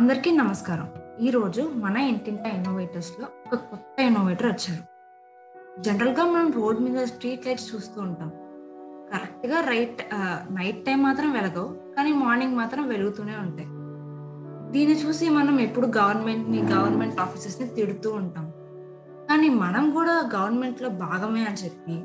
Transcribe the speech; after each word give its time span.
అందరికీ 0.00 0.30
నమస్కారం. 0.36 0.86
ఈరోజు 1.20 1.62
మన 1.82 1.96
ఇంటింట 2.10 2.44
ఇన్నోవేటర్స్లో 2.46 3.26
ఒక 3.46 3.58
కొత్త 3.70 3.96
ఇన్నోవేటర్ 4.00 4.46
వచ్చారు. 4.46 4.82
జనరల్గా 5.82 6.24
మనం 6.24 6.52
రోడ్ 6.52 6.78
మీద 6.80 7.04
స్ట్రీట్ 7.04 7.46
లైట్స్ 7.46 7.66
చూస్తూ 7.74 8.00
ఉంటాం. 8.00 8.30
కరెక్ట్గా 9.10 9.58
రైట్ 9.60 10.00
నైట్ 10.52 10.80
టైం 10.86 11.02
మాత్రం 11.02 11.30
వెలగవు 11.32 11.94
కానీ 11.96 12.12
మార్నింగ్ 12.12 12.56
మాత్రం 12.56 12.88
వెలుగుతూనే 12.88 13.36
ఉంటాయి. 13.36 13.68
దీన్ని 14.72 14.96
చూసి 15.04 15.28
మనం 15.38 15.60
ఎప్పుడు 15.60 15.86
గవర్నమెంట్ని 15.86 16.62
గవర్నమెంట్ 16.72 17.20
ఆఫీసెస్ని 17.20 17.68
తిడుతూ 17.68 18.12
ఉంటాం. 18.12 18.46
కానీ 19.30 19.48
మనం 19.64 19.90
కూడా 19.90 20.30
గవర్నమెంట్లో 20.36 20.88
భాగమే 21.06 21.44
అని 21.44 21.58
చెప్పి 21.64 21.96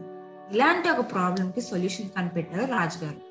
ఇలాంటి 0.55 0.89
ఒక 0.89 1.11
ప్రాబ్లంకి 1.11 1.61
సొల్యూషన్ 1.61 2.15
కనిపెట్టారు 2.17 2.65
రాజుగారు. 2.71 3.21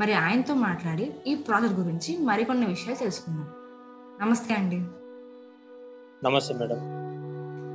మరి 0.00 0.14
ఆయనతో 0.26 0.54
మాట్లాడి 0.68 1.12
ఈ 1.26 1.34
ప్రాజెక్ట్ 1.48 1.80
గురించి 1.80 2.18
మరికొన్ని 2.30 2.66
విషయాలు 2.66 2.98
తెలుసుకుందాం. 2.98 3.48
నమస్తే 4.22 4.54
అండి. 4.54 4.76
నమస్తే 6.24 6.54
మేడం. 6.54 6.80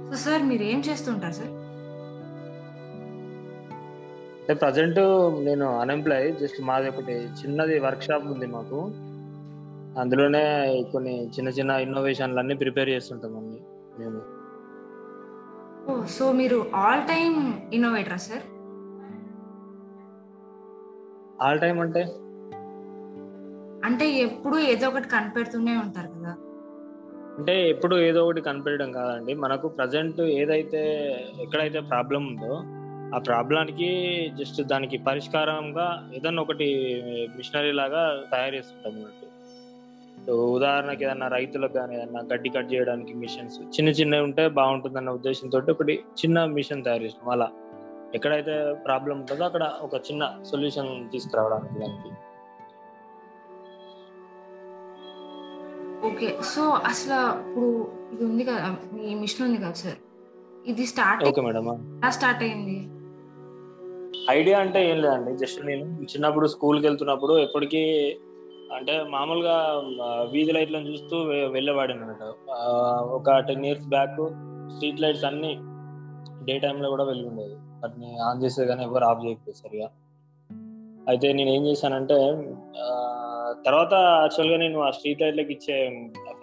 సో 0.10 0.16
సార్ 0.16 0.44
మీరు 0.44 0.64
ఏం 0.64 0.80
చేస్తుంటారు 0.80 1.34
సార్? 1.34 1.50
అంటే 4.40 4.54
ప్రజెంట్ 4.54 5.00
నేను 5.46 5.80
అన్ఎంప్లాయ్ 5.80 6.36
జస్ట్ 6.36 6.62
మాది 6.62 6.90
ఒకటి 6.90 7.12
చిన్నది 7.12 7.80
వర్క్ 7.80 8.04
షాప్ 8.04 8.26
ఉంది 8.26 8.46
మాకు. 8.46 8.80
అందులోనే 10.00 10.44
కొన్ని 10.92 11.28
చిన్న 11.28 11.50
చిన్న 11.50 11.72
ఇన్నోవేషన్లు 11.72 12.40
అన్ని 12.40 12.56
ప్రిపేర్ 12.56 12.90
చేస్తుంటాం 12.90 13.38
అన్ని 13.38 13.60
మేము. 14.00 14.22
సో 16.06 16.32
మీరు 16.32 16.66
ఆల్ 16.76 17.04
టైమ్ 17.04 17.54
ఇన్నోవేటరా 17.74 18.18
సార్? 18.18 18.46
ఆల్ 21.42 21.60
టైం 21.60 21.80
అంటే? 21.80 22.04
అంటే 23.88 24.06
ఎప్పుడు 24.20 24.58
ఏదో 24.66 24.88
ఒకటి 24.88 25.08
కనిపెడుతూనే 25.08 25.78
ఉంటారు 25.78 26.08
కదా. 26.08 26.34
అంటే 27.38 27.70
ఎప్పుడు 27.70 27.96
ఏదో 28.00 28.24
ఒకటి 28.24 28.42
కనిపెట్టడం 28.42 28.92
కాదండి. 28.92 29.34
మనకు 29.36 29.68
ప్రజెంట్ 29.68 30.22
ఏదైతే 30.38 30.82
ఎక్కడైతే 31.40 31.80
ప్రాబ్లం 31.90 32.28
ఉందో 32.28 32.54
ఆ 33.16 33.20
ప్రాబ్లానికి 33.20 33.90
జస్ట్ 34.40 34.62
దానికి 34.64 34.98
పరిష్కారంగా 34.98 35.86
ఏదన్నా 36.14 36.42
ఒకటి 36.42 36.68
మిషనరీ 37.38 37.72
లాగా 37.72 38.02
తయారు 38.32 38.56
చేస్తుంటాం 38.56 38.94
అన్నట్టు 38.94 39.26
ఉదాహరణకి 40.56 41.04
ఏదన్నా 41.04 41.28
రైతులకు 41.28 41.74
కానీ 41.74 41.96
ఏదన్నా 41.96 42.22
గడ్డి 42.32 42.50
కట్ 42.50 42.74
చేయడానికి 42.74 43.14
మిషన్స్ 43.14 43.60
చిన్న 43.76 43.90
చిన్నవి 43.90 44.24
ఉంటే 44.24 44.48
బాగుంటుందన్న 44.50 45.10
ఉద్దేశంతో 45.10 45.60
ఒకటి 45.72 46.04
చిన్న 46.22 46.46
మిషన్ 46.56 46.84
తయారు 46.84 47.04
చేసినాం 47.04 47.32
అలా 47.32 47.48
ఎక్కడైతే 48.16 48.56
ప్రాబ్లం 48.86 49.16
ఉంటుందో 49.20 49.46
అక్కడ 49.46 49.64
ఒక 49.82 49.96
చిన్న 50.08 50.24
సొల్యూషన్ 50.44 50.92
తీసుకురావడానికి 51.12 51.80
దానికి 51.80 52.12
ఓకే 56.04 56.28
సో 56.50 56.62
అసలు 56.90 57.18
ఇప్పుడు 57.42 57.70
ఇది 58.14 58.24
ఉంది 58.26 58.44
కదా 58.46 58.68
మీ 58.96 59.08
మిషన్ 59.22 59.46
ఉంది 59.46 59.58
కదా 59.58 59.78
సార్? 59.80 59.98
ఇది 60.66 60.86
స్టార్ట్ 60.86 61.22
ఓకే 61.24 61.42
మేడం 61.42 61.68
ఎలా 61.70 62.10
స్టార్ట్ 62.12 62.42
అయింది? 62.44 62.78
ఐడియా 64.32 64.58
అంటే 64.64 64.80
ఏం 64.90 64.98
లేదండి 65.04 65.32
జస్ట్ 65.42 65.60
నేను 65.66 65.84
చిన్నప్పుడు 66.12 66.48
స్కూల్కి 66.54 66.86
వెళ్తున్నప్పుడు 66.88 67.34
ఎప్పటికీ 67.40 67.82
అంటే 68.78 68.94
మామూలుగా 69.14 69.56
వీధి 70.32 70.52
లైట్లను 70.52 70.88
చూస్తూ 70.90 71.18
వెళ్ళేవాడిని 71.54 72.02
అన్నట్టు 72.02 72.30
ఆ, 72.54 72.58
ఒక 73.18 73.38
ten 73.48 73.66
years 73.66 73.88
back 73.88 74.20
street 74.74 75.02
lights 75.02 75.26
అన్ని 75.26 75.52
డే 76.46 76.56
టైంలో 76.60 76.90
కూడా 76.90 77.04
వెలిగి 77.04 77.28
ఉండేది 77.30 77.56
వాటిని 77.82 78.10
ఆన్ 78.26 78.42
చేస్తే 78.44 78.66
కానీ 78.66 78.84
ఎవరు 78.84 79.06
ఆఫ్ 79.06 79.24
చేయకపోయి 79.24 79.58
సరిగా. 79.62 79.88
అయితే 81.08 81.28
నేను 81.34 81.50
ఏం 81.50 81.64
చేశానంటే 81.68 82.18
తర్వాత 83.48 83.66
తర్వాత 83.66 83.94
యాక్చువల్గా 83.94 84.58
నేను 84.58 84.80
ఆ 84.80 84.92
స్ట్రీట్ 84.92 85.22
లైట్లకు 85.22 85.52
ఇచ్చే 85.52 85.92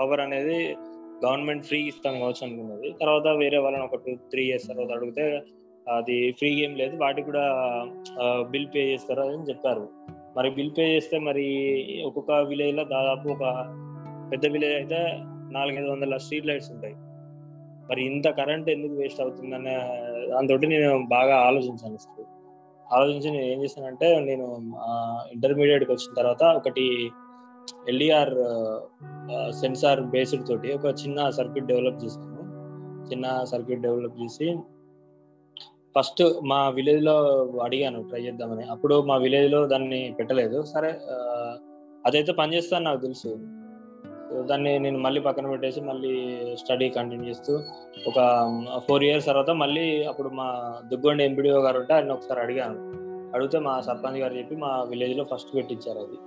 పవర్ 0.01 0.21
అనేది 0.21 0.77
గవర్నమెంట్ 1.25 1.65
ఫ్రీ 1.65 1.87
ఇస్తాను 1.89 2.19
కావచ్చు 2.19 2.47
అనుకున్నది. 2.47 2.93
తర్వాత 3.01 3.27
వేరే 3.27 3.59
వాళ్ళని 3.59 3.85
ఒక 3.85 3.95
టూ 3.95 4.15
త్రీ 4.15 4.43
ఇయర్స్ 4.45 4.69
తర్వాత 4.69 4.91
అడిగితే 4.97 5.43
అది 5.93 6.33
ఫ్రీ 6.33 6.63
గేమ్ 6.63 6.79
లేదు. 6.79 6.97
వాటికి 6.97 7.27
కూడా 7.27 7.45
బిల్ 8.51 8.67
పే 8.75 8.93
చేస్తారు 8.93 9.21
అని 9.21 9.49
చెప్పారు. 9.49 9.89
మరి 10.37 10.51
బిల్ 10.51 10.71
పే 10.79 10.95
చేస్తే 10.95 11.19
మరి 11.19 11.47
ఒక్కొక్క 12.07 12.31
విలేజ్లో 12.31 12.85
దాదాపు 12.85 13.29
ఒక 13.29 13.45
పెద్ద 14.33 14.47
విలేజ్ 14.53 14.75
అయితే 14.75 15.01
నాలుగైదు 15.53 15.91
వందల 15.91 16.17
స్ట్రీట్ 16.17 16.47
లైట్స్ 16.47 16.73
ఉంటాయి. 16.73 16.95
మరి 17.91 18.05
ఇంత 18.05 18.29
కరెంట్ 18.29 18.71
ఎందుకు 18.71 18.95
వేస్ట్ 18.95 19.21
అవుతుందనే 19.21 19.77
దాంతో 20.31 20.57
నేను 20.57 21.07
బాగా 21.07 21.37
ఆలోచించాను. 21.37 21.95
అసలు 21.95 22.34
ఆలోచించి 22.93 23.31
నేను 23.31 23.45
ఏం 23.45 23.63
చేశానంటే 23.63 24.21
నేను 24.21 24.47
ఇంటర్మీడియట్కి 25.33 25.93
వచ్చిన 25.93 26.15
తర్వాత 26.15 26.43
ఒకటి 26.45 27.11
ఎల్ఈఆర్ 27.89 28.35
సెన్సార్ 29.53 30.01
బేస్డ్ 30.01 30.47
తోటి 30.49 30.73
ఒక 30.73 30.85
చిన్న 30.85 31.31
సర్క్యూట్ 31.31 31.67
డెవలప్ 31.67 32.05
చేశాను. 32.05 32.35
చిన్న 33.11 33.45
సర్క్యూట్ 33.45 33.83
డెవలప్ 33.83 34.21
చేసి 34.23 34.57
ఫస్ట్ 35.99 36.23
మా 36.45 36.69
విలేజ్లో 36.69 37.17
అడిగాను 37.63 38.03
ట్రై 38.03 38.21
చేద్దామని. 38.21 38.65
అప్పుడు 38.65 39.03
మా 39.03 39.17
విలేజ్లో 39.17 39.67
దాన్ని 39.67 40.15
పెట్టలేదు. 40.19 40.63
సరే 40.63 40.91
అదైతే 42.07 42.33
పనిచేస్తాను 42.33 42.85
నాకు 42.85 43.01
తెలుసు. 43.01 43.29
దాన్ని 44.43 44.79
నేను 44.79 44.99
మళ్ళీ 44.99 45.21
పక్కన 45.21 45.47
పెట్టేసి 45.47 45.81
మళ్ళీ 45.81 46.37
స్టడీ 46.57 46.89
కంటిన్యూ 46.89 47.29
చేస్తూ 47.29 47.61
ఒక 48.07 48.19
ఫోర్ 48.89 49.05
ఇయర్స్ 49.05 49.27
తర్వాత 49.27 49.51
మళ్ళీ 49.51 50.05
అప్పుడు 50.05 50.29
మా 50.29 50.75
దుగ్గొండ 50.87 51.21
ఎంపీడీఓ 51.21 51.61
గారు 51.61 51.79
ఉంటే 51.79 51.95
ఆయన 51.95 52.13
ఒకసారి 52.13 52.41
అడిగాను. 52.41 53.05
అడిగితే 53.35 53.59
మా 53.59 53.81
సర్పంచ్ 53.81 54.19
గారు 54.19 54.35
చెప్పి 54.35 54.57
మా 54.57 54.87
విలేజ్లో 54.89 55.25
ఫస్ట్ 55.35 55.55
పెట్టించారు 55.55 55.99
అది. 55.99 56.19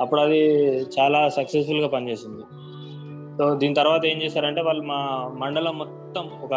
అప్పుడు 0.00 0.20
అది 0.20 0.40
చాలా 0.80 1.28
సక్సెస్ఫుల్గా 1.28 1.88
పనిచేసింది. 1.88 2.42
సో 3.38 3.54
దీని 3.54 3.74
తర్వాత 3.74 4.06
ఏం 4.06 4.22
చేశారంటే 4.22 4.60
వాళ్ళు 4.60 4.82
మా 4.82 5.30
మండలం 5.34 5.78
మొత్తం 5.78 6.30
ఒక 6.42 6.50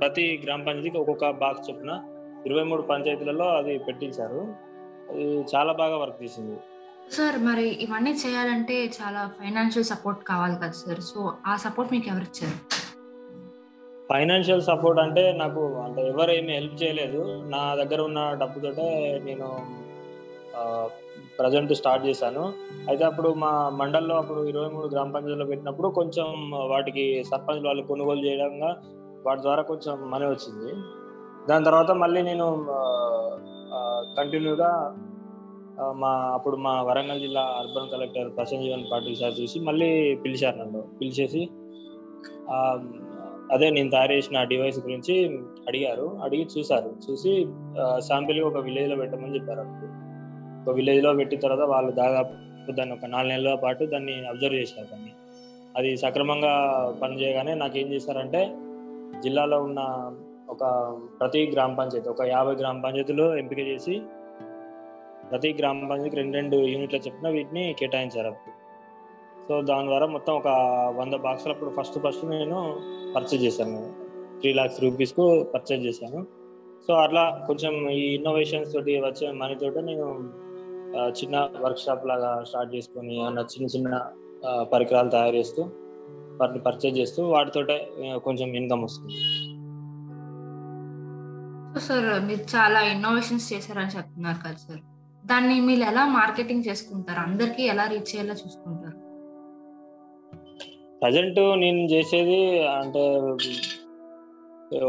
ప్రతి 0.00 0.40
గ్రామ 0.44 0.62
పంచాయతీకి 0.62 0.98
ఒక్కొక్క 0.98 1.30
బాక్స్ 1.30 1.70
చొప్పున 1.70 2.00
ఇరవై 2.46 2.62
మూడు 2.62 2.82
పంచాయతీలలో 2.82 3.44
అది 3.44 3.78
పెట్టించారు. 3.78 4.54
అది 5.10 5.44
చాలా 5.56 5.72
బాగా 5.72 5.96
వర్క్ 5.96 6.22
చేసింది. 6.22 6.56
సార్ 7.10 7.36
మరి 7.38 7.66
ఇవన్నీ 7.84 8.12
చేయాలంటే 8.22 8.76
చాలా 8.96 9.30
ఫైనాన్షియల్ 9.38 9.86
సపోర్ట్ 9.90 10.20
కావాలి 10.24 10.56
కదా 10.56 10.70
సార్. 10.70 11.00
సో 11.00 11.32
ఆ 11.46 11.56
సపోర్ట్ 11.56 11.92
మీకు 11.92 12.08
ఎవరు 12.08 12.22
ఇచ్చారు? 12.22 12.56
ఫైనాన్షియల్ 14.10 14.62
సపోర్ట్ 14.62 15.00
అంటే 15.00 15.22
నాకు 15.32 15.60
అంటే 15.84 16.08
ఎవరు 16.08 16.30
ఏమి 16.30 16.52
హెల్ప్ 16.52 16.82
చేయలేదు. 16.82 17.20
నా 17.44 17.74
దగ్గర 17.74 18.00
ఉన్న 18.00 18.20
డబ్బుతోటే 18.42 18.86
నేను 19.24 19.48
ప్రజెంట్ 21.38 21.72
స్టార్ట్ 21.74 22.06
చేశాను. 22.06 22.42
అయితే 22.88 23.04
అప్పుడు 23.04 23.28
మా 23.44 23.52
మండల్లో 23.68 24.14
అప్పుడు 24.16 24.40
ఇరవై 24.50 24.68
మూడు 24.74 24.86
గ్రామ 24.86 25.10
పంచాయతీలో 25.14 25.46
పెట్టినప్పుడు 25.46 25.88
కొంచెం 25.88 26.26
వాటికి 26.72 27.24
సర్పంచ్ 27.30 27.66
వాళ్ళు 27.66 27.82
కొనుగోలు 27.82 28.22
చేయడంగా 28.26 28.70
వాటి 29.26 29.42
ద్వారా 29.42 29.62
కొంచెం 29.62 30.10
మనీ 30.10 30.26
వచ్చింది. 30.26 30.70
దాని 31.48 31.64
తర్వాత 31.64 31.90
మళ్ళీ 31.90 32.22
నేను 32.22 32.46
కంటిన్యూగా 34.18 34.70
మా 36.00 36.10
అప్పుడు 36.34 36.56
మా 36.56 36.82
వరంగల్ 36.82 37.20
జిల్లా 37.20 37.42
అర్బన్ 37.58 37.90
కలెక్టర్ 37.92 38.36
ప్రసంజీవన్ 38.36 38.64
జీవన్ 38.64 38.90
పాటిల్ 38.92 39.16
సార్ 39.16 39.34
చూసి 39.40 39.58
మళ్ళీ 39.60 40.14
పిలిచారు 40.14 40.56
నన్ను. 40.56 40.80
పిలిచేసి 41.00 41.42
అదే 43.52 43.70
నేను 43.70 43.90
తయారు 43.90 44.12
చేసిన 44.12 44.42
డివైస్ 44.42 44.78
గురించి 44.78 45.14
అడిగారు. 45.68 46.06
అడిగి 46.22 46.46
చూసారు 46.58 46.90
చూసి 47.04 47.32
శాంపిల్గా 48.08 48.46
ఒక 48.46 48.56
విలేజ్లో 48.56 48.96
పెట్టమని 48.96 49.34
చెప్పారు 49.34 49.64
ఒక 50.62 50.74
విలేజ్లో 50.74 51.12
పెట్టిన 51.14 51.40
తర్వాత 51.40 51.68
వాళ్ళు 51.68 51.92
దాదాపు 51.92 52.72
దాన్ని 52.72 52.94
ఒక 52.94 53.04
నాలుగు 53.04 53.32
నెలల 53.32 53.54
పాటు 53.54 53.84
దాన్ని 53.84 54.14
అబ్జర్వ్ 54.26 54.56
చేశారు 54.56 54.86
దాన్ని. 54.92 55.12
అది 55.76 55.96
సక్రమంగా 55.96 56.52
పనిచేయగానే 57.02 57.54
నాకు 57.54 57.78
ఏం 57.78 57.88
చేశారంటే 57.92 58.54
జిల్లాలో 59.22 59.62
ఉన్న 59.62 59.80
ఒక 60.48 60.62
ప్రతి 61.20 61.50
గ్రామ 61.52 61.74
పంచాయతీ 61.74 62.08
ఒక 62.08 62.22
యాభై 62.22 62.54
గ్రామ 62.54 62.80
పంచాయతీలో 62.80 63.36
ఎంపిక 63.36 63.58
చేసి 63.58 64.00
ప్రతి 65.34 65.50
గ్రామ 65.58 65.86
పంచాయతీకి 65.90 66.16
రెండు 66.18 66.34
రెండు 66.40 66.56
యూనిట్ల 66.72 66.98
చెప్పిన 67.06 67.28
వీటిని 67.36 67.62
కేటాయించారు. 67.78 68.28
అప్పుడు 68.32 68.52
సో 69.46 69.54
దాని 69.70 69.88
ద్వారా 69.90 70.06
మొత్తం 70.12 70.32
ఒక 70.40 70.48
వంద 70.98 71.14
బాక్సులు 71.24 71.52
అప్పుడు 71.54 71.70
ఫస్ట్ 71.78 71.96
ఫస్ట్ 72.04 72.24
నేను 72.32 72.60
పర్చేజ్ 73.14 73.42
చేశాను. 73.46 73.80
త్రీ 74.40 74.50
ల్యాక్స్ 74.58 74.78
రూపీస్కు 74.84 75.24
పర్చేజ్ 75.54 75.82
చేశాను. 75.88 76.20
సో 76.86 76.92
అట్లా 77.04 77.24
కొంచెం 77.48 77.74
ఈ 77.96 78.00
ఇన్నోవేషన్స్ 78.18 78.72
తోటి 78.74 78.94
వచ్చే 79.06 79.26
మనీ 79.40 79.56
తోటి 79.62 79.82
నేను 79.88 80.06
చిన్న 81.18 81.36
వర్క్ 81.64 81.82
షాప్ 81.84 82.06
లాగా 82.12 82.30
స్టార్ట్ 82.50 82.72
చేసుకొని 82.76 83.16
అన్న 83.26 83.46
చిన్న 83.52 83.68
చిన్న 83.74 84.00
పరికరాలు 84.72 85.12
తయారు 85.16 85.36
చేస్తూ 85.40 85.62
వాటిని 86.40 86.62
పర్చేజ్ 86.68 86.96
చేస్తూ 87.02 87.20
వాటితోటే 87.34 87.78
కొంచెం 88.26 88.48
ఇన్కమ్ 88.62 88.84
వస్తుంది. 88.86 89.14
సార్ 91.86 92.10
మీరు 92.30 92.44
చాలా 92.56 92.80
ఇన్నోవేషన్స్ 92.94 93.52
చేశారని 93.52 93.94
చెప్తున్నారు 93.98 94.40
కదా 94.44 94.58
సార్. 94.66 94.82
దాన్ని 95.26 95.60
మీరు 95.60 95.80
ఎలా 95.80 96.06
మార్కెటింగ్ 96.06 96.62
చేసుకుంటారు? 96.68 97.18
అందరికీ 97.18 97.62
ఎలా 97.62 97.86
రీచ్ 97.86 97.98
అయ్యేలా 97.98 98.32
చూసుకుంటారు? 98.32 99.04
ప్రజెంట్ 101.02 101.60
నేను 101.60 101.78
చేసేది 101.78 102.66
అంటే 102.66 103.20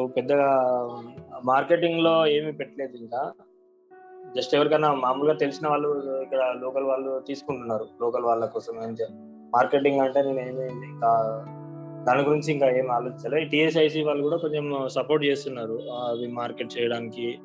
పెద్దగా 0.06 0.48
మార్కెటింగ్లో 1.46 2.28
ఏమీ 2.28 2.52
పెట్టలేదు 2.52 2.98
ఇంకా. 2.98 3.32
జస్ట్ 4.36 4.56
ఎవరికైనా 4.56 4.94
మామూలుగా 4.94 5.36
తెలిసిన 5.36 5.68
వాళ్ళు 5.68 6.22
ఇక్కడ 6.22 6.56
లోకల్ 6.62 6.84
వాళ్ళు 6.84 7.20
తీసుకుంటున్నారు. 7.20 7.88
లోకల్ 8.02 8.24
వాళ్ళ 8.24 8.46
కోసం 8.46 8.84
ఏం 8.84 8.90
చే- 8.90 9.14
మార్కెటింగ్ 9.54 10.00
అంటే 10.00 10.22
నేను 10.22 10.40
ఏమి 10.40 10.88
ఇంకా 10.88 11.46
దాని 12.08 12.22
గురించి 12.22 12.54
ఇంకా 12.54 12.70
ఏం 12.70 12.92
ఆలోచించలే. 12.92 13.46
టీఎస్ఐసి 13.46 14.04
వాళ్ళు 14.04 14.24
కూడా 14.24 14.38
కొంచెం 14.38 14.88
సపోర్ట్ 14.88 15.26
చేస్తున్నారు. 15.26 15.80
అవి 15.92 16.28
మార్కెట్ 16.28 16.80
చేయడానికి 16.80 17.40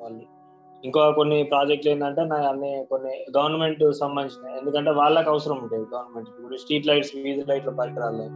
వాళ్ళు 0.00 0.37
ఇంకా 0.84 1.10
కొన్ని 1.10 1.42
ప్రాజెక్టులు 1.42 1.90
ఏంటంటే 1.92 2.24
నా 2.24 2.36
అన్ని 2.48 2.86
కొన్ని 2.90 3.12
గవర్నమెంట్ 3.38 3.92
సంబంధించిన 3.92 4.50
ఎందుకంటే 4.50 4.90
వాళ్ళకి 4.90 5.30
అవసరం 5.30 5.56
ఉంటుంది 5.56 5.86
గవర్నమెంట్. 5.94 6.28
ఇప్పుడు 6.28 6.56
స్ట్రీట్ 6.56 6.86
లైట్స్ 6.86 7.16
వీధి 7.16 7.44
లైట్ల 7.48 7.70
పరికరాలు 7.70 8.26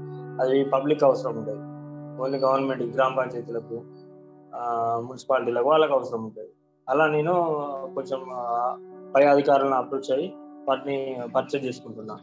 అది 0.42 0.64
పబ్లిక్ 0.64 1.04
అవసరం 1.04 1.38
ఉంటుంది 1.38 1.62
ఓన్లీ 2.22 2.38
గవర్నమెంట్ 2.38 2.82
గ్రామ 2.96 3.14
పంచాయతీలకు 3.16 3.76
మున్సిపాలిటీలకు 5.08 5.68
వాళ్ళకి 5.68 5.92
అవసరం 5.92 6.24
ఉంటుంది 6.24 6.52
అలా 6.88 7.06
నేను 7.06 7.34
కొంచెం 7.94 8.20
పై 9.14 9.24
అధికారులను 9.24 9.76
అప్రోచ్ 9.76 10.10
అయ్యి 10.12 10.28
వాటిని 10.68 10.96
పర్చేజ్ 11.34 11.66
చేసుకుంటున్నా. 11.66 12.16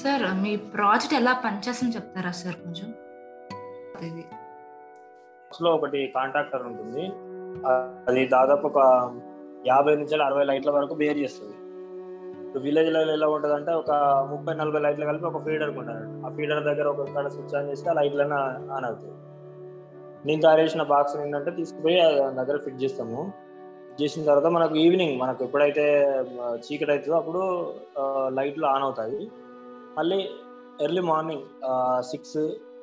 సార్ 0.00 0.24
మీ 0.42 0.56
ప్రాజెక్ట్ 0.56 1.14
ఎలా 1.14 1.32
పనిచేస్తుందని 1.44 1.96
చెప్తారా 1.96 2.30
సార్ 2.30 2.54
కొంచెం? 2.54 2.88
లో 5.64 5.70
ఒకటి 5.76 6.00
కాంట్రాక్టర్ 6.14 6.64
ఉంటుంది. 6.70 7.04
అది 8.08 8.22
దాదాపు 8.34 8.64
ఒక 8.70 8.80
యాభై 9.66 9.94
నుంచి 10.00 10.22
అరవై 10.26 10.44
లైట్ల 10.50 10.70
వరకు 10.76 10.94
బేర్ 11.00 11.18
చేస్తుంది. 11.18 11.56
ఇప్పుడు 12.46 12.62
విలేజ్లో 12.66 13.00
ఎలా 13.14 13.28
ఉంటుంది 13.34 13.54
అంటే 13.54 13.72
ఒక 13.80 13.90
ముప్పై 14.32 14.52
నలభై 14.60 14.80
లైట్లు 14.84 15.06
కలిపి 15.10 15.26
ఒక 15.30 15.40
ఫీడర్ 15.46 15.72
ఉంటారు 15.80 16.04
ఆ 16.26 16.28
ఫీడర్ 16.36 16.62
దగ్గర 16.68 16.86
ఒక 16.94 17.06
కాడ 17.14 17.26
స్విచ్ 17.34 17.56
ఆన్ 17.58 17.68
చేస్తే 17.70 17.90
ఆ 17.92 17.94
లైట్లను 18.00 18.38
ఆన్ 18.76 18.86
అవుతాయి. 18.90 19.14
నేను 20.26 20.40
తయారు 20.44 20.60
చేసిన 20.64 20.84
బాక్స్ 20.92 21.16
ఏంటంటే 21.24 21.50
తీసుకుపోయి 21.58 21.98
దగ్గర 22.38 22.56
ఫిట్ 22.64 22.80
చేస్తాము. 22.84 23.20
చేసిన 24.00 24.22
తర్వాత 24.28 24.48
మనకు 24.56 24.74
ఈవినింగ్ 24.84 25.14
మనకు 25.20 25.40
ఎప్పుడైతే 25.44 25.84
చీకటి 26.64 26.92
అవుతుందో 26.94 27.16
అప్పుడు 27.22 27.42
లైట్లు 28.38 28.66
ఆన్ 28.74 28.86
అవుతాయి. 28.88 29.20
మళ్ళీ 29.98 30.18
early 30.84 31.02
morning 31.10 31.44
six 32.10 32.38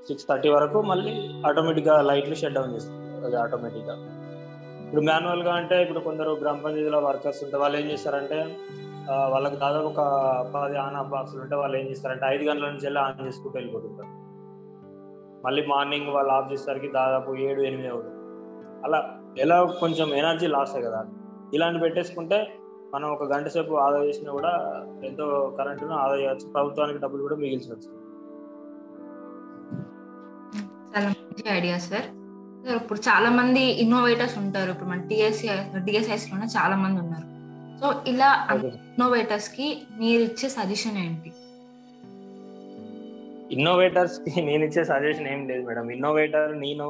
six 0.08 0.28
thirty 0.30 0.50
వరకు 0.50 0.82
మళ్ళీ 0.82 1.14
ఆటోమేటిక్గా 1.48 2.02
లైట్లు 2.02 2.36
షట్ 2.36 2.54
డౌన్ 2.54 2.74
చేస్తుంది 2.74 3.26
అది 3.26 3.36
ఆటోమేటిక్గా 3.36 3.96
ఇప్పుడు 4.86 5.02
మాన్యువల్గా 5.02 5.54
అంటే 5.54 5.82
ఇప్పుడు 5.82 6.00
కొందరు 6.00 6.32
గ్రామ 6.42 6.58
పంచాయతీలో 6.58 7.00
వర్కర్స్ 7.00 7.44
ఉంటే 7.44 7.58
వాళ్ళు 7.58 7.78
ఏం 7.78 7.86
చేస్తారంటే 7.86 8.40
వాళ్ళకి 9.30 9.56
దాదాపు 9.56 9.86
ఒక 9.86 10.02
పది 10.56 10.76
ఆన్ 10.78 10.96
ఆఫ్ 10.96 11.08
బాక్సులు 11.08 11.42
ఉంటే 11.42 11.56
వాళ్ళు 11.56 11.78
ఏం 11.78 11.86
చేస్తారంటే 11.86 12.26
ఐదు 12.26 12.44
గంటల 12.50 12.66
నుంచి 12.66 12.86
వెళ్ళి 12.86 13.00
ఆన్ 13.00 13.28
చేసుకుంటూ 13.28 13.56
వెళ్ళిపోతుంటారు. 13.60 14.12
మళ్ళీ 15.46 15.66
మార్నింగ్ 15.68 16.10
వాళ్ళు 16.10 16.34
ఆఫ్ 16.34 16.52
చేసేసరికి 16.52 16.88
దాదాపు 16.88 17.36
ఏడు 17.36 17.62
ఎనిమిది 17.62 17.88
అవుతుంది. 17.88 18.20
అలా 18.86 19.00
ఎలా 19.38 19.64
కొంచెం 19.80 20.16
ఎనర్జీ 20.16 20.48
లాస్ 20.48 20.76
కదా. 20.76 21.06
ఇలాంటి 21.54 21.80
పెట్టేసుకుంటే 21.80 22.38
మనం 22.94 23.10
ఒక 23.10 23.24
గంట 23.24 23.48
సేపు 23.48 23.74
ఆదా 23.74 24.00
చేసినా 24.04 24.32
కూడా 24.32 24.54
ఎంతో 25.04 25.26
కరెంటును 25.58 25.96
ఆదా 25.96 26.16
చేయవచ్చు 26.16 26.52
ప్రభుత్వానికి 26.52 27.00
డబ్బులు 27.00 27.22
కూడా 27.22 27.36
మిగిల్చవచ్చు. 27.36 28.03
చాలా 30.94 31.08
మంచి 31.12 31.44
ఐడియా 31.58 31.78
సార్ 31.86 32.08
సార్ 32.64 32.78
ఇప్పుడు 32.82 33.00
చాలా 33.08 33.30
మంది 33.38 33.64
ఇన్నోవేటర్స్ 33.84 34.38
ఉంటారు. 34.42 34.72
ఇప్పుడు 34.74 34.90
మన 34.90 35.02
టిఎస్సి 35.10 35.48
డిఎస్ఐస్లోనే 35.88 36.48
చాలా 36.58 36.76
మంది 36.76 37.00
ఉన్నారు. 37.04 37.28
సో 37.80 37.88
ఇలా 38.12 38.30
ఇన్నోవేటర్స్కి 38.56 39.68
మీరు 40.02 40.22
ఇచ్చే 40.30 40.50
సజెషన్ 40.58 41.00
ఏంటి? 41.06 41.32
ఇన్నోవేటర్స్కి 43.56 44.32
నేను 44.50 44.64
ఇచ్చే 44.68 44.84
సజెషన్ 44.84 45.28
ఏం 45.28 45.42
లేదు 45.50 45.64
మేడం 45.68 45.88
ఇన్నోవేటర్ 45.96 46.52
నేను 46.58 46.86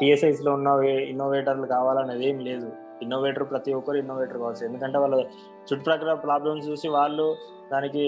టిఎస్ఐస్లో 0.00 0.50
ఉన్న 0.58 0.68
ఇన్నోవేటర్లు 1.12 1.66
కావాలనేది 1.66 2.24
ఏం 2.30 2.38
లేదు. 2.48 2.68
ఇన్నోవేటర్ 3.02 3.50
ప్రతి 3.50 3.74
ఒక్కరు 3.74 3.96
ఇన్నోవేటర్ 3.96 4.38
కావచ్చు. 4.38 4.66
ఎందుకంటే 4.66 4.98
వాళ్ళ 4.98 5.14
చుట్టుప్రక్కల 5.58 6.14
ప్రాబ్లమ్స్ 6.14 6.68
చూసి 6.68 6.88
వాళ్ళు 6.88 7.36
దానికి 7.72 8.00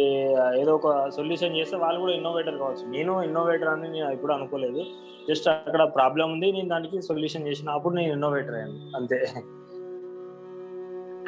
ఏదో 0.57 0.75
ఒక 0.75 1.09
సొల్యూషన్ 1.09 1.57
చేస్తే 1.57 1.77
వాళ్ళు 1.77 2.01
కూడా 2.01 2.13
ఇన్నోవేటర్ 2.13 2.59
కావచ్చు. 2.59 2.91
నేను 2.91 3.23
ఇన్నోవేటర్ 3.23 3.69
అని 3.69 3.89
నేను 3.89 4.11
ఎప్పుడు 4.11 4.33
అనుకోలేదు. 4.33 4.85
జస్ట్ 5.29 5.49
అక్కడ 5.49 5.83
ప్రాబ్లం 5.83 6.33
ఉంది 6.33 6.53
నేను 6.53 6.69
దానికి 6.69 7.03
సొల్యూషన్ 7.03 7.49
చేసిన 7.49 7.71
అప్పుడు 7.71 7.95
నేను 7.95 8.13
ఇన్నోవేటర్ 8.13 8.55
అయ్యాను. 8.55 8.97
అంతే. 8.97 9.29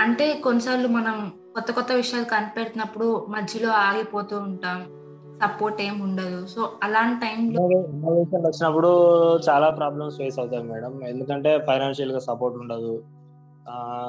అంటే 0.01 0.41
కొన్నిసార్లు 0.45 0.89
మనం 0.89 1.33
కొత్త 1.55 1.73
కొత్త 1.73 1.93
విషయాలు 1.93 2.25
కనిపెడుతున్నప్పుడు 2.25 3.27
మధ్యలో 3.29 3.71
ఆగిపోతూ 3.73 4.39
ఉంటాం. 4.39 4.87
సపోర్ట్ 5.45 5.83
ఏం 5.83 6.01
ఉండదు. 6.01 6.47
సో 6.47 6.73
అలాంటి 6.83 7.21
టైంలో 7.21 7.71
ఇన్నోవేషన్ 7.71 8.47
వచ్చినప్పుడు 8.47 8.89
చాలా 9.37 9.71
ప్రాబ్లమ్స్ 9.71 10.17
ఫేస్ 10.17 10.39
అవుతాయి 10.39 10.63
మేడం. 10.63 11.01
ఎందుకంటే 11.07 11.59
ఫైనాన్షియల్గా 11.59 12.19
సపోర్ట్ 12.19 12.59
ఉండదు. 12.59 13.03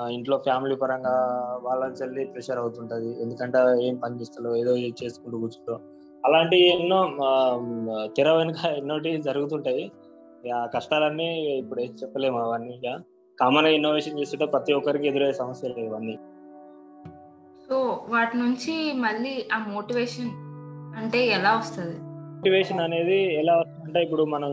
ఇంట్లో 0.09 0.37
ఫ్యామిలీ 0.37 0.75
పరంగా 0.75 1.15
వాళ్ళని 1.63 1.93
చెల్లి 1.93 2.23
ప్రెషర్ 2.25 2.59
అవుతుంటది. 2.59 3.09
ఎందుకంటే 3.21 3.59
ఏం 3.87 3.95
పని 3.95 4.19
చేస్తలో 4.21 4.51
ఏదో 4.55 4.73
చేసుకుంటూ 4.77 5.37
కూర్చుంటో 5.37 5.75
అలాంటి 6.25 6.57
ఎన్నో 6.69 6.99
తెర 8.17 8.31
వెనుక 8.31 8.65
ఎన్నోటి 8.65 9.11
జరుగుతుంటాయి. 9.21 9.91
కష్టాలన్నీ 10.75 11.29
ఇప్పుడు 11.57 11.79
ఏం 11.81 11.93
చెప్పలేము 12.01 12.39
అవన్నీ 12.39 12.73
ఇక. 12.73 12.99
కామన్ 13.39 13.67
ఇన్నోవేషన్ 13.67 14.19
చేస్తుంటే 14.19 14.45
ప్రతి 14.45 14.73
ఒక్కరికి 14.73 15.07
ఎదురయ్యే 15.07 15.33
సమస్యలు 15.33 15.79
ఇవన్నీ. 15.79 16.15
సో 17.69 17.77
వాటి 18.09 18.35
నుంచి 18.37 18.73
మళ్ళీ 18.93 19.33
ఆ 19.53 19.57
మోటివేషన్ 19.67 20.31
అంటే 20.97 21.19
ఎలా 21.27 21.51
వస్తుంది? 21.57 21.97
మోటివేషన్ 22.35 22.79
అనేది 22.79 23.17
ఎలా 23.39 23.53
వస్తుందంటే 23.57 23.99
ఇప్పుడు 24.03 24.23
మనం 24.23 24.51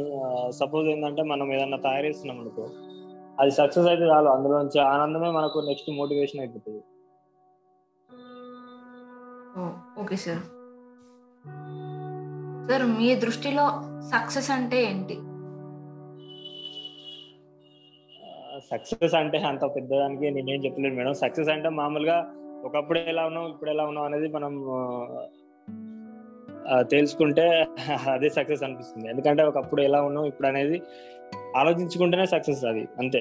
సపోజ్ 0.50 0.88
ఏంటంటే 0.88 1.22
మనం 1.22 1.52
ఏదన్నా 1.52 1.78
తయారు 1.78 2.06
చేస్తున్నాం 2.06 2.38
అనుకో 2.40 2.64
అది 3.43 3.52
సక్సెస్ 3.58 3.88
అయితే 3.90 4.05
చాలు. 4.12 4.29
అందులో 4.35 4.56
నుంచి 4.62 4.79
ఆనందమే 4.93 5.31
మనకు 5.38 5.58
నెక్స్ట్ 5.69 5.90
మోటివేషన్ 5.99 6.40
అయిపోతుంది. 6.44 6.82
ఓకే 10.02 10.17
సార్ 10.25 10.43
సార్ 12.69 12.85
మీ 12.99 13.08
దృష్టిలో 13.25 13.64
సక్సెస్ 14.12 14.50
అంటే 14.56 14.79
ఏంటి? 14.90 15.17
సక్సెస్ 18.70 19.14
అంటే 19.20 19.38
అంత 19.50 19.64
పెద్దదానికి 19.76 20.26
నేనేం 20.37 20.61
చెప్పలేను 20.64 20.96
మేడం. 20.99 21.14
సక్సెస్ 21.25 21.50
అంటే 21.55 21.69
మామూలుగా 21.81 22.17
ఒకప్పుడు 22.69 22.99
ఎలా 23.12 23.23
ఉన్నాం 23.31 23.44
ఇప్పుడు 23.52 23.70
ఎలా 23.75 23.84
ఉన్నాం 23.91 24.06
అనేది 24.08 24.29
మనం 24.37 24.52
తెలుసుకుంటే 26.93 27.44
అదే 28.14 28.29
సక్సెస్ 28.37 28.62
అనిపిస్తుంది. 28.67 29.06
ఎందుకంటే 29.12 29.43
ఒకప్పుడు 29.50 29.81
ఎలా 29.88 30.00
ఉన్నాం 30.08 30.25
ఇప్పుడు 30.31 30.49
అనేది 30.50 30.79
ఆలోచించుకుంటేనే 31.61 32.27
సక్సెస్ 32.34 32.62
అది. 32.70 32.82
అంతే. 33.03 33.20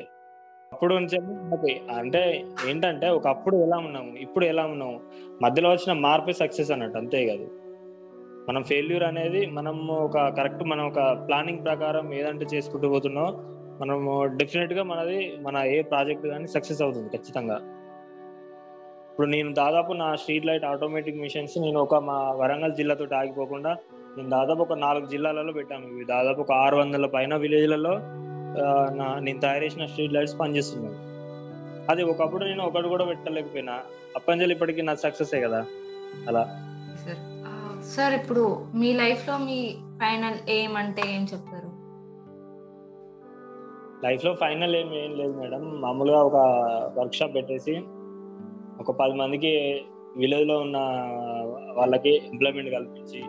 అప్పుడు 0.73 0.93
మనకి 0.95 1.81
అంటే 1.97 2.45
ఏంటంటే 2.69 3.09
ఒకప్పుడు 3.09 3.55
ఎలా 3.55 3.77
ఉన్నాము 3.77 4.11
ఇప్పుడు 4.17 4.45
ఎలా 4.45 4.65
ఉన్నాము 4.65 4.97
మధ్యలో 5.43 5.69
వచ్చిన 5.69 5.93
మార్పే 5.99 6.33
సక్సెస్ 6.33 6.71
అన్నట్టు 6.71 6.97
అంతే 6.97 7.19
కాదు. 7.25 7.47
మనం 8.49 8.63
ఫెయిల్యూర్ 8.63 9.03
అనేది 9.03 9.45
మనం 9.45 9.87
ఒక 9.87 10.17
కరెక్ట్ 10.29 10.63
మనం 10.63 10.83
ఒక 10.87 10.99
ప్లానింగ్ 11.27 11.63
ప్రకారం 11.65 12.13
ఏదంటే 12.13 12.45
చేసుకుంటూ 12.53 12.89
పోతున్నాం 12.89 13.29
మనము 13.81 14.11
డెఫినెట్గా 14.25 14.83
మనది 14.83 15.37
మన 15.41 15.57
ఏ 15.57 15.81
ప్రాజెక్ట్ 15.81 16.27
కానీ 16.27 16.47
సక్సెస్ 16.47 16.81
అవుతుంది 16.81 17.17
ఖచ్చితంగా. 17.17 17.57
ఇప్పుడు 19.11 19.27
నేను 19.27 19.53
దాదాపు 19.53 19.91
నా 19.93 20.15
స్ట్రీట్ 20.15 20.45
లైట్ 20.45 20.65
ఆటోమేటిక్ 20.65 21.17
మిషన్స్ 21.17 21.57
నేను 21.57 21.79
ఒక 21.79 21.95
మా 21.95 22.17
వరంగల్ 22.31 22.75
జిల్లాతో 22.75 23.07
ఆగిపోకుండా 23.15 23.77
నేను 24.17 24.29
దాదాపు 24.29 24.61
ఒక 24.61 24.73
నాలుగు 24.73 25.05
జిల్లాలలో 25.05 25.53
పెట్టాము. 25.53 25.87
ఇవి 25.87 26.05
దాదాపు 26.05 26.41
ఒక 26.41 26.51
ఆరు 26.51 26.75
వందల 26.75 27.05
పైన 27.05 27.35
విలేజ్లలో 27.35 27.93
నా 28.95 29.19
నేను 29.19 29.39
తయారు 29.39 29.63
చేసిన 29.63 29.85
స్ట్రీట్ 29.85 30.13
లైట్స్ 30.13 30.39
పనిచేస్తున్నాయి. 30.39 30.97
అది 31.89 32.03
ఒకప్పుడు 32.03 32.45
నేను 32.45 32.63
ఒకటి 32.63 32.87
కూడా 32.87 33.05
పెట్టలేకపోయినా. 33.05 33.79
అప్పంజలి 34.15 34.53
ఇప్పటికీ 34.53 34.81
నా 34.81 34.95
సక్సెస్ 34.95 35.35
కదా. 35.35 35.65
అలా. 36.27 36.43
సార్ 37.05 37.37
సార్ 37.85 38.13
ఇప్పుడు 38.13 38.65
మీ 38.75 38.93
లైఫ్లో 38.93 39.37
మీ 39.37 39.75
ఫైనల్ 39.75 40.49
ఏం 40.49 40.77
అంటే 40.77 41.01
ఏం 41.07 41.21
చెప్తారు? 41.21 41.67
లైఫ్లో 44.05 44.33
ఫైనల్ 44.33 44.75
ఏం 44.75 44.93
ఏం 44.93 45.17
లేదు 45.17 45.31
మేడం. 45.31 45.81
మామూలుగా 45.81 46.17
ఒక 46.17 46.35
వర్క్ 46.99 47.13
షాప్ 47.13 47.35
పెట్టేసి 47.35 47.81
ఒక 48.79 48.91
పది 48.91 49.13
మందికి 49.13 49.81
విలేజ్లో 50.17 50.57
ఉన్న 50.59 50.77
వాళ్ళకి 51.73 52.15
ఎంప్లాయ్మెంట్ 52.15 52.71
కల్పించి 52.71 53.23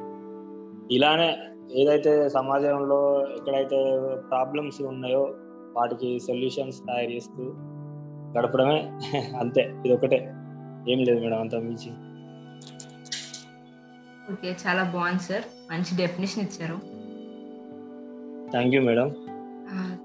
ఇలానే 0.94 1.38
ఏదైతే 1.68 2.28
సమాజంలో 2.28 3.26
ఎక్కడైతే 3.36 3.78
ప్రాబ్లమ్స్ 4.30 4.82
ఉన్నాయో 4.82 5.34
వాటికి 5.72 6.18
సొల్యూషన్స్ 6.18 6.80
తయారు 6.80 7.10
చేస్తూ 7.10 7.44
గడపడమే. 8.36 8.78
అంతే 9.42 9.62
ఇది 9.84 9.94
ఒకటే 9.94 10.18
ఏం 10.88 10.98
లేదు 10.98 11.20
మేడం 11.20 11.40
అంత 11.40 11.54
మించి. 11.54 11.90
ఓకే 14.32 14.56
చాలా 14.66 14.82
బాగుంది 14.82 15.22
సార్. 15.22 15.44
మంచి 15.70 15.96
డెఫినేషన్ 15.96 16.44
ఇచ్చారు. 16.44 16.76
Thank 18.50 18.74
you 18.74 18.82
madam. 18.82 19.08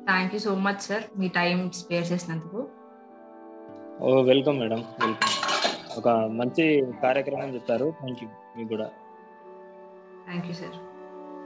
Thank 0.05 0.33
you 0.33 0.39
so 0.39 0.55
much 0.55 0.81
sir 0.81 1.03
me 1.19 1.27
time 1.27 1.71
spare 1.71 2.13
చేసినందుకు. 2.13 2.61
ఓ 4.01 4.21
వెల్కమ్ 4.21 4.59
మేడం 4.59 4.83
వెల్కమ్ 4.99 5.33
ఒక 5.97 6.09
మంచి 6.09 6.83
కార్యక్రమం 7.01 7.49
చెప్పారు. 7.49 7.93
థ్యాంక్ 7.99 8.23
యూ 8.23 8.29
మీకు 8.57 8.69
కూడా. 8.69 8.87
థ్యాంక్ 10.25 10.45
యూ 10.47 10.53
సార్ 10.53 10.92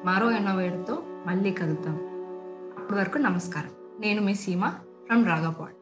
మరో 0.05 0.31
ఎన్నోవేడుతో 0.31 1.03
మళ్ళీ 1.27 1.51
కలుద్దాం. 1.51 1.95
అప్పటి 2.77 2.99
వరకు 2.99 3.17
నమస్కారం. 3.17 3.69
నేను 3.99 4.21
మీ 4.21 4.35
సీమ 4.35 4.69
ఫ్రమ్ 5.05 5.27
రాఘపాడ్ 5.27 5.76